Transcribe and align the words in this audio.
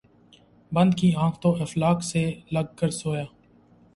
بند 0.71 0.91
کی 0.97 1.09
آنکھ، 1.15 1.37
تو 1.41 1.49
افلاک 1.63 1.97
سے 2.03 2.23
لگ 2.51 2.67
کر 2.77 2.89
سویا 2.99 3.23